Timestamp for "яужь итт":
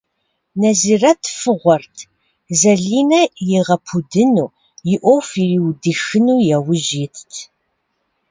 6.57-7.31